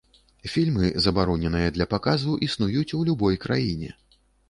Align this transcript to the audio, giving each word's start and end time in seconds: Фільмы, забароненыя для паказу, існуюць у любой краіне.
Фільмы, 0.53 0.89
забароненыя 1.05 1.69
для 1.77 1.89
паказу, 1.93 2.41
існуюць 2.51 2.89
у 3.01 3.07
любой 3.11 3.43
краіне. 3.49 3.97